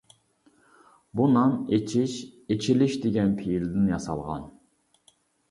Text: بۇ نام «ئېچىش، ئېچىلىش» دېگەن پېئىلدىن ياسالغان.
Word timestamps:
بۇ 1.19 1.27
نام 1.33 1.53
«ئېچىش، 1.77 2.15
ئېچىلىش» 2.55 2.97
دېگەن 3.05 3.37
پېئىلدىن 3.43 3.93
ياسالغان. 3.93 4.51